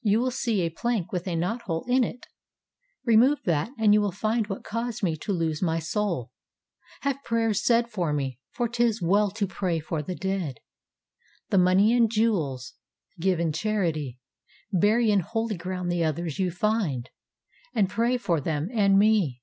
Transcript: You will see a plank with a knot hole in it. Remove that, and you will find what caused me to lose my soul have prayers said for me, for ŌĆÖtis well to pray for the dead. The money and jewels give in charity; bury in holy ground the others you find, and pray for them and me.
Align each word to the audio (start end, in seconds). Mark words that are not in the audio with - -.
You 0.00 0.20
will 0.20 0.30
see 0.30 0.62
a 0.62 0.70
plank 0.70 1.12
with 1.12 1.28
a 1.28 1.36
knot 1.36 1.60
hole 1.66 1.84
in 1.86 2.02
it. 2.02 2.26
Remove 3.04 3.42
that, 3.44 3.70
and 3.78 3.92
you 3.92 4.00
will 4.00 4.12
find 4.12 4.46
what 4.46 4.64
caused 4.64 5.02
me 5.02 5.14
to 5.18 5.30
lose 5.30 5.60
my 5.60 5.78
soul 5.78 6.30
have 7.02 7.22
prayers 7.22 7.62
said 7.62 7.90
for 7.90 8.14
me, 8.14 8.38
for 8.50 8.66
ŌĆÖtis 8.66 9.02
well 9.02 9.30
to 9.32 9.46
pray 9.46 9.78
for 9.78 10.00
the 10.02 10.14
dead. 10.14 10.60
The 11.50 11.58
money 11.58 11.92
and 11.94 12.10
jewels 12.10 12.76
give 13.20 13.38
in 13.38 13.52
charity; 13.52 14.18
bury 14.72 15.10
in 15.10 15.20
holy 15.20 15.58
ground 15.58 15.92
the 15.92 16.02
others 16.02 16.38
you 16.38 16.50
find, 16.50 17.10
and 17.74 17.90
pray 17.90 18.16
for 18.16 18.40
them 18.40 18.70
and 18.72 18.98
me. 18.98 19.42